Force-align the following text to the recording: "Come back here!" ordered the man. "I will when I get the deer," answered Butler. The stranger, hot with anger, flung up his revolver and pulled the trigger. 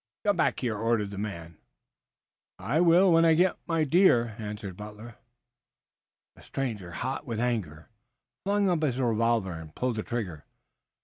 "Come 0.25 0.35
back 0.35 0.59
here!" 0.61 0.75
ordered 0.75 1.11
the 1.11 1.19
man. 1.19 1.57
"I 2.57 2.79
will 2.81 3.11
when 3.11 3.23
I 3.23 3.35
get 3.35 3.57
the 3.67 3.85
deer," 3.85 4.35
answered 4.39 4.75
Butler. 4.75 5.13
The 6.35 6.41
stranger, 6.41 6.91
hot 6.93 7.27
with 7.27 7.39
anger, 7.39 7.87
flung 8.43 8.67
up 8.67 8.81
his 8.81 8.97
revolver 8.99 9.51
and 9.53 9.75
pulled 9.75 9.97
the 9.97 10.01
trigger. 10.01 10.45